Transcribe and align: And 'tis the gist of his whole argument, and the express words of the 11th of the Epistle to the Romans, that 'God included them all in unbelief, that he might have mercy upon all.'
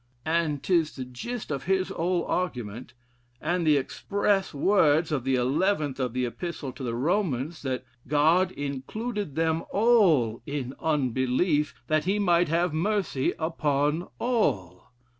And 0.25 0.63
'tis 0.63 0.95
the 0.95 1.05
gist 1.05 1.51
of 1.51 1.65
his 1.65 1.89
whole 1.89 2.25
argument, 2.25 2.93
and 3.39 3.67
the 3.67 3.77
express 3.77 4.51
words 4.51 5.11
of 5.11 5.23
the 5.23 5.35
11th 5.35 5.99
of 5.99 6.13
the 6.13 6.25
Epistle 6.25 6.71
to 6.71 6.81
the 6.81 6.95
Romans, 6.95 7.61
that 7.61 7.83
'God 8.07 8.51
included 8.53 9.35
them 9.35 9.63
all 9.71 10.41
in 10.47 10.73
unbelief, 10.79 11.75
that 11.85 12.05
he 12.05 12.17
might 12.17 12.47
have 12.49 12.73
mercy 12.73 13.33
upon 13.37 14.07
all.' 14.17 14.89